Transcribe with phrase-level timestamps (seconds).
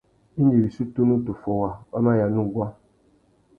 [0.39, 2.67] Indi wissú tunu tu fôwa, wa mà yāna uguá.